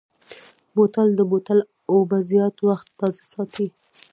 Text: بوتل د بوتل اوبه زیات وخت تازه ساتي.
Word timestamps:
بوتل 0.75 1.07
د 1.15 1.21
بوتل 1.31 1.59
اوبه 1.91 2.17
زیات 2.29 2.55
وخت 2.67 2.87
تازه 2.99 3.23
ساتي. 3.33 3.67